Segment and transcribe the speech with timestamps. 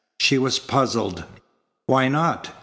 [0.19, 1.25] She was puzzled.
[1.85, 2.55] "Why not?